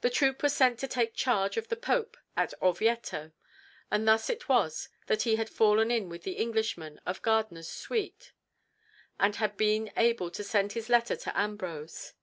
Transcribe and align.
The 0.00 0.10
troop 0.10 0.42
was 0.42 0.52
sent 0.52 0.80
to 0.80 0.88
take 0.88 1.14
charge 1.14 1.56
of 1.56 1.68
the 1.68 1.76
Pope 1.76 2.16
at 2.36 2.54
Orvieto, 2.60 3.30
and 3.88 4.04
thus 4.08 4.28
it 4.28 4.48
was 4.48 4.88
that 5.06 5.22
he 5.22 5.36
had 5.36 5.48
fallen 5.48 5.92
in 5.92 6.08
with 6.08 6.24
the 6.24 6.40
Englishmen 6.40 7.00
of 7.06 7.22
Gardiner's 7.22 7.68
suite, 7.70 8.32
and 9.20 9.36
had 9.36 9.56
been 9.56 9.92
able 9.96 10.32
to 10.32 10.42
send 10.42 10.72
his 10.72 10.88
letter 10.88 11.14
to 11.14 11.38
Ambrose. 11.40 12.14